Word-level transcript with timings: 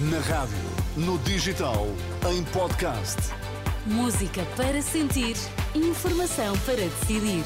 Na 0.00 0.18
rádio, 0.18 0.58
no 0.96 1.16
digital, 1.18 1.86
em 2.28 2.42
podcast. 2.46 3.16
Música 3.86 4.42
para 4.56 4.82
sentir, 4.82 5.36
informação 5.72 6.58
para 6.66 6.74
decidir. 6.74 7.44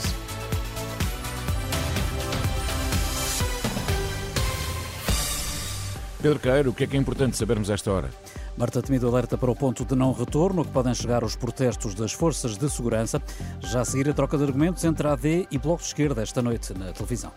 Pedro 6.22 6.38
Queiro, 6.38 6.70
o 6.70 6.72
que 6.72 6.84
é 6.84 6.86
que 6.86 6.96
é 6.96 6.98
importante 6.98 7.36
sabermos 7.36 7.68
a 7.68 7.74
esta 7.74 7.92
hora? 7.92 8.08
Marta 8.56 8.80
Temido 8.80 9.08
alerta 9.08 9.36
para 9.36 9.50
o 9.50 9.54
ponto 9.54 9.84
de 9.84 9.94
não 9.94 10.14
retorno, 10.14 10.64
que 10.64 10.70
podem 10.70 10.94
chegar 10.94 11.22
os 11.22 11.36
protestos 11.36 11.94
das 11.94 12.14
forças 12.14 12.56
de 12.56 12.70
segurança. 12.70 13.20
Já 13.60 13.82
a 13.82 13.84
seguir 13.84 14.08
a 14.08 14.14
troca 14.14 14.38
de 14.38 14.44
argumentos 14.44 14.82
entre 14.84 15.06
a 15.06 15.12
AD 15.12 15.48
e 15.50 15.58
Bloco 15.58 15.82
de 15.82 15.88
Esquerda 15.88 16.22
esta 16.22 16.40
noite 16.40 16.72
na 16.72 16.92
televisão. 16.92 17.30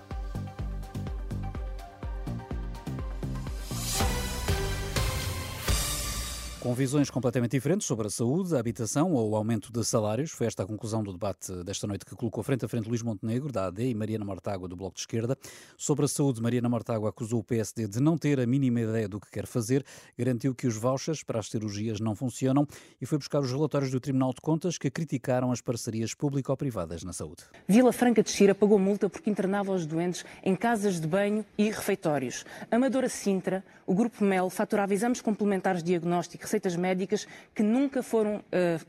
Com 6.62 6.76
visões 6.76 7.10
completamente 7.10 7.54
diferentes 7.54 7.88
sobre 7.88 8.06
a 8.06 8.10
saúde, 8.12 8.56
a 8.56 8.60
habitação 8.60 9.14
ou 9.14 9.32
o 9.32 9.36
aumento 9.36 9.74
de 9.74 9.84
salários, 9.84 10.30
foi 10.30 10.46
esta 10.46 10.62
a 10.62 10.66
conclusão 10.66 11.02
do 11.02 11.12
debate 11.12 11.52
desta 11.64 11.88
noite 11.88 12.06
que 12.06 12.16
colocou 12.16 12.44
frente 12.44 12.64
a 12.64 12.68
frente 12.68 12.88
Luís 12.88 13.02
Montenegro, 13.02 13.52
da 13.52 13.66
AD, 13.66 13.90
e 13.90 13.96
Mariana 13.96 14.24
Mortágua, 14.24 14.68
do 14.68 14.76
Bloco 14.76 14.94
de 14.94 15.02
Esquerda. 15.02 15.36
Sobre 15.76 16.06
a 16.06 16.08
saúde, 16.08 16.40
Mariana 16.40 16.70
Mortágua 16.70 17.10
acusou 17.10 17.40
o 17.40 17.44
PSD 17.44 17.88
de 17.88 18.00
não 18.00 18.16
ter 18.16 18.40
a 18.40 18.46
mínima 18.46 18.80
ideia 18.80 19.10
do 19.10 19.20
que 19.20 19.32
quer 19.32 19.48
fazer, 19.48 19.84
garantiu 20.16 20.54
que 20.54 20.68
os 20.68 20.78
vouchers 20.78 21.24
para 21.24 21.40
as 21.40 21.50
cirurgias 21.50 22.00
não 22.00 22.14
funcionam 22.14 22.68
e 23.02 23.08
foi 23.08 23.18
buscar 23.18 23.40
os 23.40 23.52
relatórios 23.52 23.90
do 23.90 24.00
Tribunal 24.00 24.32
de 24.32 24.42
Contas 24.42 24.78
que 24.78 24.92
criticaram 24.92 25.52
as 25.52 25.62
parcerias 25.62 26.14
público-privadas 26.14 27.04
na 27.04 27.12
saúde. 27.12 27.42
Vila 27.68 27.92
Franca 27.92 28.22
de 28.22 28.30
Xira 28.30 28.54
pagou 28.54 28.78
multa 28.78 29.10
porque 29.10 29.32
internava 29.32 29.72
os 29.72 29.88
doentes 29.88 30.24
em 30.44 30.56
casas 30.56 31.02
de 31.02 31.08
banho 31.08 31.44
e 31.58 31.72
refeitórios. 31.72 32.46
Amadora 32.70 33.10
Sintra, 33.10 33.64
o 33.88 33.96
Grupo 33.96 34.24
MEL 34.24 34.48
faturava 34.52 34.94
exames 34.94 35.22
complementares 35.22 35.82
de 35.82 35.88
diagnóstico 35.88 36.51
receitas 36.52 36.76
médicas 36.76 37.26
que 37.56 37.64
nunca 37.64 38.04
foram 38.04 38.38
uh, 38.38 38.42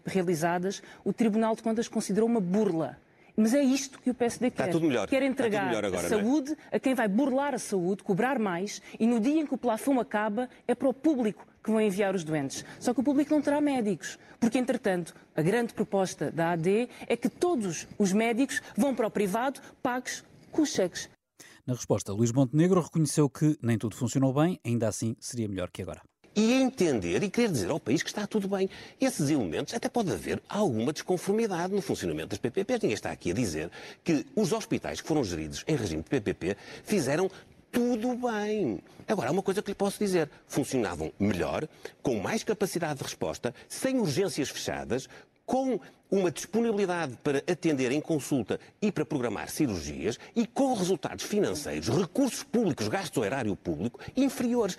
realizadas, 0.04 0.82
o 1.04 1.12
Tribunal 1.12 1.54
de 1.54 1.62
Contas 1.62 1.86
considerou 1.86 2.28
uma 2.28 2.40
burla. 2.40 2.98
Mas 3.36 3.54
é 3.54 3.62
isto 3.62 3.98
que 4.00 4.10
o 4.10 4.14
PSD 4.14 4.48
Está 4.48 4.64
quer. 4.64 4.72
tudo 4.72 4.86
melhor. 4.86 5.08
Quer 5.08 5.22
Está 5.22 5.26
entregar 5.26 5.60
tudo 5.60 5.68
melhor 5.68 5.84
agora, 5.86 6.02
a 6.02 6.06
é? 6.06 6.08
saúde 6.08 6.56
a 6.70 6.78
quem 6.78 6.94
vai 6.94 7.08
burlar 7.08 7.54
a 7.54 7.58
saúde, 7.58 8.02
cobrar 8.02 8.38
mais, 8.38 8.82
e 8.98 9.06
no 9.06 9.20
dia 9.20 9.40
em 9.40 9.46
que 9.46 9.54
o 9.54 9.58
plafond 9.58 10.00
acaba, 10.00 10.50
é 10.66 10.74
para 10.74 10.88
o 10.88 10.92
público 10.92 11.46
que 11.64 11.70
vão 11.70 11.80
enviar 11.80 12.14
os 12.14 12.24
doentes. 12.24 12.64
Só 12.78 12.92
que 12.92 13.00
o 13.00 13.02
público 13.02 13.32
não 13.32 13.40
terá 13.40 13.60
médicos, 13.60 14.18
porque, 14.38 14.58
entretanto, 14.58 15.14
a 15.34 15.40
grande 15.40 15.72
proposta 15.72 16.30
da 16.30 16.50
AD 16.50 16.88
é 17.06 17.16
que 17.16 17.28
todos 17.28 17.86
os 17.96 18.12
médicos 18.12 18.60
vão 18.76 18.94
para 18.94 19.06
o 19.06 19.10
privado 19.10 19.60
pagos 19.82 20.24
com 20.50 20.66
cheques. 20.66 21.08
Na 21.64 21.74
resposta, 21.74 22.12
Luís 22.12 22.32
Montenegro 22.32 22.82
reconheceu 22.82 23.30
que 23.30 23.56
nem 23.62 23.78
tudo 23.78 23.94
funcionou 23.94 24.34
bem, 24.34 24.58
ainda 24.66 24.88
assim 24.88 25.16
seria 25.20 25.48
melhor 25.48 25.70
que 25.70 25.80
agora 25.80 26.02
e 26.34 26.52
entender 26.54 27.22
e 27.22 27.30
querer 27.30 27.50
dizer 27.50 27.70
ao 27.70 27.80
país 27.80 28.02
que 28.02 28.08
está 28.08 28.26
tudo 28.26 28.48
bem. 28.48 28.68
Esses 29.00 29.30
elementos 29.30 29.74
até 29.74 29.88
pode 29.88 30.10
haver 30.10 30.42
alguma 30.48 30.92
desconformidade 30.92 31.74
no 31.74 31.82
funcionamento 31.82 32.28
das 32.28 32.38
PPPs. 32.38 32.80
Ninguém 32.80 32.94
está 32.94 33.10
aqui 33.10 33.30
a 33.30 33.34
dizer 33.34 33.70
que 34.02 34.26
os 34.34 34.52
hospitais 34.52 35.00
que 35.00 35.08
foram 35.08 35.24
geridos 35.24 35.64
em 35.66 35.76
regime 35.76 36.02
de 36.02 36.08
PPP 36.08 36.56
fizeram 36.84 37.30
tudo 37.70 38.14
bem. 38.16 38.80
Agora, 39.08 39.30
há 39.30 39.32
uma 39.32 39.42
coisa 39.42 39.62
que 39.62 39.70
lhe 39.70 39.74
posso 39.74 39.98
dizer. 39.98 40.30
Funcionavam 40.46 41.12
melhor, 41.18 41.66
com 42.02 42.20
mais 42.20 42.44
capacidade 42.44 42.98
de 42.98 43.04
resposta, 43.04 43.54
sem 43.68 43.98
urgências 43.98 44.50
fechadas, 44.50 45.08
com 45.46 45.80
uma 46.10 46.30
disponibilidade 46.30 47.16
para 47.22 47.38
atender 47.38 47.90
em 47.90 48.00
consulta 48.00 48.60
e 48.80 48.92
para 48.92 49.04
programar 49.04 49.48
cirurgias 49.48 50.18
e 50.36 50.46
com 50.46 50.74
resultados 50.74 51.24
financeiros, 51.24 51.88
recursos 51.88 52.42
públicos, 52.42 52.86
gasto 52.88 53.18
ao 53.18 53.24
erário 53.24 53.56
público 53.56 53.98
inferiores. 54.14 54.76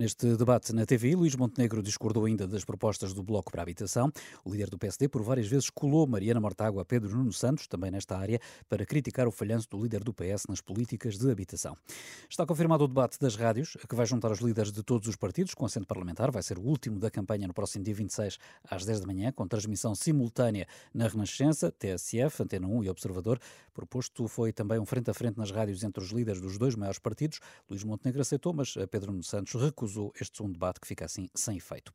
Neste 0.00 0.34
debate 0.34 0.72
na 0.72 0.86
TV, 0.86 1.14
Luís 1.14 1.36
Montenegro 1.36 1.82
discordou 1.82 2.24
ainda 2.24 2.48
das 2.48 2.64
propostas 2.64 3.12
do 3.12 3.22
Bloco 3.22 3.52
para 3.52 3.60
a 3.60 3.64
Habitação. 3.64 4.10
O 4.42 4.50
líder 4.50 4.70
do 4.70 4.78
PSD, 4.78 5.10
por 5.10 5.22
várias 5.22 5.46
vezes, 5.46 5.68
colou 5.68 6.06
Mariana 6.06 6.40
Mortágua 6.40 6.80
a 6.80 6.84
Pedro 6.86 7.14
Nuno 7.14 7.34
Santos, 7.34 7.66
também 7.66 7.90
nesta 7.90 8.16
área, 8.16 8.40
para 8.66 8.86
criticar 8.86 9.28
o 9.28 9.30
falhanço 9.30 9.68
do 9.68 9.82
líder 9.82 10.02
do 10.02 10.14
PS 10.14 10.46
nas 10.48 10.62
políticas 10.62 11.18
de 11.18 11.30
habitação. 11.30 11.76
Está 12.30 12.46
confirmado 12.46 12.84
o 12.84 12.88
debate 12.88 13.20
das 13.20 13.36
rádios, 13.36 13.76
que 13.86 13.94
vai 13.94 14.06
juntar 14.06 14.32
os 14.32 14.38
líderes 14.38 14.72
de 14.72 14.82
todos 14.82 15.06
os 15.06 15.16
partidos 15.16 15.52
com 15.52 15.66
assento 15.66 15.86
parlamentar. 15.86 16.30
Vai 16.30 16.42
ser 16.42 16.56
o 16.56 16.62
último 16.62 16.98
da 16.98 17.10
campanha 17.10 17.46
no 17.46 17.52
próximo 17.52 17.84
dia 17.84 17.94
26, 17.94 18.38
às 18.70 18.86
10 18.86 19.00
da 19.00 19.06
manhã, 19.06 19.30
com 19.30 19.46
transmissão 19.46 19.94
simultânea 19.94 20.66
na 20.94 21.08
Renascença, 21.08 21.70
TSF, 21.70 22.42
Antena 22.42 22.66
1 22.66 22.84
e 22.84 22.88
Observador. 22.88 23.38
Proposto 23.74 24.26
foi 24.28 24.50
também 24.50 24.78
um 24.78 24.86
frente 24.86 25.10
a 25.10 25.14
frente 25.14 25.36
nas 25.36 25.50
rádios 25.50 25.84
entre 25.84 26.02
os 26.02 26.10
líderes 26.10 26.40
dos 26.40 26.56
dois 26.56 26.74
maiores 26.74 26.98
partidos. 26.98 27.38
Luís 27.68 27.84
Montenegro 27.84 28.22
aceitou, 28.22 28.54
mas 28.54 28.74
Pedro 28.90 29.12
Nuno 29.12 29.22
Santos 29.22 29.52
recusou 29.60 29.89
este 30.20 30.36
segundo 30.36 30.54
debate 30.54 30.80
que 30.80 30.86
fica 30.86 31.04
assim 31.04 31.28
sem 31.34 31.56
efeito. 31.56 31.92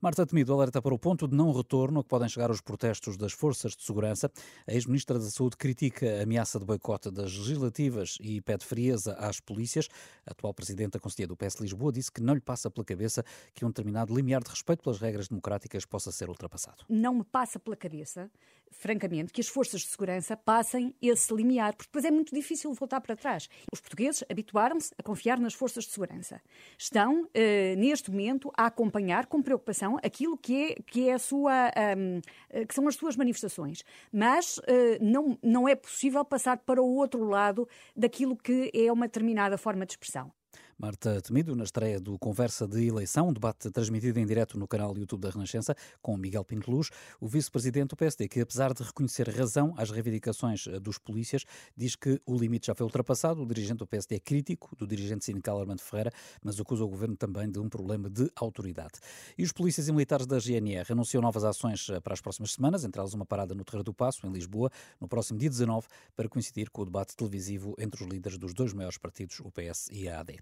Marta 0.00 0.26
Temido 0.26 0.52
alerta 0.52 0.80
para 0.80 0.94
o 0.94 0.98
ponto 0.98 1.26
de 1.26 1.36
não 1.36 1.52
retorno 1.52 2.00
a 2.00 2.02
que 2.02 2.08
podem 2.08 2.28
chegar 2.28 2.50
os 2.50 2.60
protestos 2.60 3.16
das 3.16 3.32
forças 3.32 3.74
de 3.74 3.82
segurança. 3.82 4.30
A 4.66 4.72
ex-ministra 4.72 5.18
da 5.18 5.24
Saúde 5.24 5.56
critica 5.56 6.18
a 6.18 6.22
ameaça 6.22 6.58
de 6.58 6.64
boicote 6.64 7.10
das 7.10 7.36
legislativas 7.36 8.18
e 8.20 8.40
pede 8.40 8.64
frieza 8.64 9.14
às 9.14 9.40
polícias. 9.40 9.88
A 10.26 10.32
atual 10.32 10.52
presidente 10.54 10.92
da 10.92 11.00
Conselhia 11.00 11.26
do 11.26 11.36
PS 11.36 11.56
Lisboa 11.60 11.92
disse 11.92 12.10
que 12.10 12.22
não 12.22 12.34
lhe 12.34 12.40
passa 12.40 12.70
pela 12.70 12.84
cabeça 12.84 13.24
que 13.54 13.64
um 13.64 13.68
determinado 13.68 14.14
limiar 14.14 14.42
de 14.42 14.50
respeito 14.50 14.82
pelas 14.82 14.98
regras 15.00 15.28
democráticas 15.28 15.84
possa 15.84 16.12
ser 16.12 16.28
ultrapassado. 16.28 16.84
Não 16.88 17.14
me 17.14 17.24
passa 17.24 17.58
pela 17.58 17.76
cabeça, 17.76 18.30
francamente, 18.70 19.32
que 19.32 19.40
as 19.40 19.48
forças 19.48 19.80
de 19.80 19.88
segurança 19.88 20.36
passem 20.36 20.94
esse 21.00 21.34
limiar, 21.34 21.74
porque 21.74 21.88
depois 21.88 22.04
é 22.04 22.10
muito 22.10 22.34
difícil 22.34 22.72
voltar 22.74 23.00
para 23.00 23.16
trás. 23.16 23.48
Os 23.72 23.80
portugueses 23.80 24.24
habituaram-se 24.30 24.94
a 24.98 25.02
confiar 25.02 25.38
nas 25.38 25.54
forças 25.54 25.84
de 25.84 25.90
segurança. 25.90 26.40
Estão 26.78 27.28
Uh, 27.36 27.76
neste 27.76 28.10
momento 28.10 28.50
a 28.56 28.64
acompanhar 28.64 29.26
com 29.26 29.42
preocupação 29.42 29.98
aquilo 30.02 30.38
que 30.38 30.70
é, 30.70 30.74
que 30.86 31.10
é 31.10 31.12
a 31.12 31.18
sua 31.18 31.70
um, 31.94 32.20
que 32.66 32.74
são 32.74 32.88
as 32.88 32.94
suas 32.94 33.14
manifestações. 33.14 33.84
Mas 34.10 34.56
uh, 34.56 34.62
não, 35.02 35.38
não 35.42 35.68
é 35.68 35.74
possível 35.74 36.24
passar 36.24 36.56
para 36.56 36.80
o 36.80 36.94
outro 36.94 37.24
lado 37.24 37.68
daquilo 37.94 38.36
que 38.36 38.70
é 38.72 38.90
uma 38.90 39.06
determinada 39.06 39.58
forma 39.58 39.84
de 39.84 39.92
expressão. 39.92 40.32
Marta 40.78 41.22
Temido, 41.22 41.56
na 41.56 41.64
estreia 41.64 41.98
do 41.98 42.18
Conversa 42.18 42.68
de 42.68 42.86
Eleição, 42.86 43.28
um 43.28 43.32
debate 43.32 43.70
transmitido 43.70 44.20
em 44.20 44.26
direto 44.26 44.58
no 44.58 44.68
canal 44.68 44.94
YouTube 44.94 45.22
da 45.22 45.30
Renascença, 45.30 45.74
com 46.02 46.14
Miguel 46.18 46.44
Pinto 46.44 46.70
Luz, 46.70 46.90
o 47.18 47.26
vice-presidente 47.26 47.88
do 47.88 47.96
PSD, 47.96 48.28
que 48.28 48.42
apesar 48.42 48.74
de 48.74 48.82
reconhecer 48.82 49.26
razão 49.30 49.72
às 49.78 49.90
reivindicações 49.90 50.66
eh, 50.66 50.78
dos 50.78 50.98
polícias, 50.98 51.46
diz 51.74 51.96
que 51.96 52.20
o 52.26 52.36
limite 52.36 52.66
já 52.66 52.74
foi 52.74 52.84
ultrapassado. 52.84 53.42
O 53.42 53.46
dirigente 53.46 53.78
do 53.78 53.86
PSD 53.86 54.16
é 54.16 54.20
crítico 54.20 54.76
do 54.76 54.86
dirigente 54.86 55.24
sindical 55.24 55.58
Armando 55.58 55.80
Ferreira, 55.80 56.12
mas 56.44 56.60
acusa 56.60 56.84
o 56.84 56.88
governo 56.88 57.16
também 57.16 57.50
de 57.50 57.58
um 57.58 57.70
problema 57.70 58.10
de 58.10 58.30
autoridade. 58.36 59.00
E 59.38 59.42
os 59.44 59.52
polícias 59.52 59.88
e 59.88 59.92
militares 59.92 60.26
da 60.26 60.38
GNR 60.38 60.92
anunciam 60.92 61.22
novas 61.22 61.44
ações 61.44 61.88
eh, 61.88 62.00
para 62.00 62.12
as 62.12 62.20
próximas 62.20 62.52
semanas, 62.52 62.84
entre 62.84 63.00
elas 63.00 63.14
uma 63.14 63.24
parada 63.24 63.54
no 63.54 63.64
Terreiro 63.64 63.84
do 63.84 63.94
Passo, 63.94 64.26
em 64.26 64.30
Lisboa, 64.30 64.70
no 65.00 65.08
próximo 65.08 65.38
dia 65.38 65.48
19, 65.48 65.86
para 66.14 66.28
coincidir 66.28 66.70
com 66.70 66.82
o 66.82 66.84
debate 66.84 67.16
televisivo 67.16 67.74
entre 67.78 68.04
os 68.04 68.10
líderes 68.10 68.36
dos 68.36 68.52
dois 68.52 68.74
maiores 68.74 68.98
partidos, 68.98 69.40
o 69.40 69.50
PS 69.50 69.88
e 69.90 70.06
a 70.06 70.20
AD. 70.20 70.38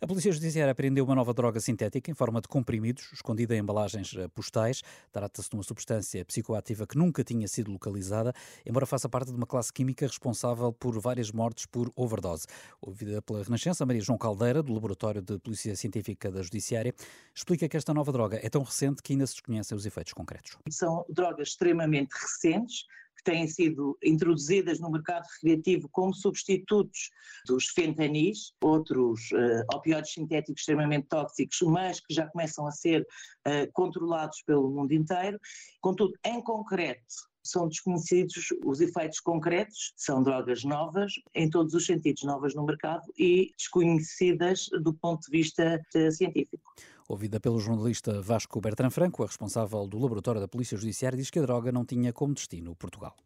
A 0.00 0.06
Polícia 0.06 0.30
Judiciária 0.30 0.70
apreendeu 0.70 1.04
uma 1.04 1.14
nova 1.14 1.34
droga 1.34 1.58
sintética 1.58 2.08
em 2.08 2.14
forma 2.14 2.40
de 2.40 2.46
comprimidos, 2.46 3.10
escondida 3.12 3.56
em 3.56 3.58
embalagens 3.58 4.14
eh, 4.16 4.28
postais. 4.28 4.80
Trata-se 5.10 5.50
de 5.50 5.56
uma 5.56 5.64
substância 5.64 6.24
psicoativa 6.24 6.86
que 6.86 6.96
nunca 6.96 7.24
tinha 7.24 7.48
sido 7.48 7.72
localizada, 7.72 8.32
embora 8.64 8.86
faça 8.86 9.08
parte 9.08 9.32
de 9.32 9.36
uma 9.36 9.46
classe 9.46 9.72
química 9.72 10.06
responsável 10.06 10.72
por 10.72 10.96
várias 11.00 11.32
mortes 11.32 11.66
por 11.66 11.90
overdose. 11.96 12.46
Ouvida 12.80 13.20
pela 13.20 13.42
Renascença, 13.42 13.84
Maria 13.84 14.00
João 14.00 14.16
Caldeira, 14.16 14.62
do 14.62 14.72
Laboratório 14.72 15.20
de 15.20 15.36
Polícia 15.40 15.74
Científica 15.74 16.30
da 16.30 16.42
Judiciária, 16.42 16.94
explica 17.34 17.68
que 17.68 17.76
esta 17.76 17.92
nova 17.92 18.12
droga 18.12 18.38
é 18.40 18.48
tão 18.48 18.62
recente 18.62 19.02
que 19.02 19.14
ainda 19.14 19.26
se 19.26 19.34
desconhecem 19.34 19.76
os 19.76 19.84
efeitos 19.84 20.12
concretos. 20.12 20.56
São 20.70 21.04
drogas 21.08 21.48
extremamente 21.48 22.12
recentes, 22.12 22.86
têm 23.28 23.46
sido 23.46 23.98
introduzidas 24.02 24.80
no 24.80 24.90
mercado 24.90 25.26
recreativo 25.34 25.86
como 25.92 26.14
substitutos 26.14 27.10
dos 27.46 27.66
fentanis, 27.66 28.54
outros 28.62 29.20
uh, 29.32 29.76
opioides 29.76 30.14
sintéticos 30.14 30.62
extremamente 30.62 31.08
tóxicos, 31.08 31.60
mas 31.60 32.00
que 32.00 32.14
já 32.14 32.26
começam 32.26 32.66
a 32.66 32.72
ser 32.72 33.02
uh, 33.02 33.70
controlados 33.74 34.42
pelo 34.46 34.70
mundo 34.70 34.92
inteiro. 34.94 35.38
Contudo, 35.82 36.14
em 36.24 36.40
concreto, 36.40 37.04
são 37.44 37.68
desconhecidos 37.68 38.46
os 38.64 38.80
efeitos 38.80 39.20
concretos, 39.20 39.92
são 39.94 40.22
drogas 40.22 40.64
novas, 40.64 41.12
em 41.34 41.50
todos 41.50 41.74
os 41.74 41.84
sentidos, 41.84 42.22
novas 42.22 42.54
no 42.54 42.64
mercado 42.64 43.04
e 43.18 43.52
desconhecidas 43.58 44.70
do 44.82 44.94
ponto 44.94 45.20
de 45.26 45.30
vista 45.30 45.78
uh, 45.94 46.10
científico. 46.10 46.72
Ouvida 47.10 47.40
pelo 47.40 47.58
jornalista 47.58 48.20
Vasco 48.20 48.60
Bertrand 48.60 48.90
Franco, 48.90 49.22
a 49.22 49.26
responsável 49.26 49.86
do 49.86 49.98
Laboratório 49.98 50.42
da 50.42 50.46
Polícia 50.46 50.76
Judiciária 50.76 51.16
diz 51.16 51.30
que 51.30 51.38
a 51.38 51.42
droga 51.42 51.72
não 51.72 51.82
tinha 51.82 52.12
como 52.12 52.34
destino 52.34 52.76
Portugal. 52.76 53.16